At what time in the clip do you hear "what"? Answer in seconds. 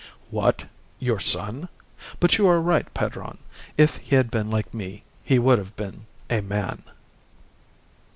0.31-0.65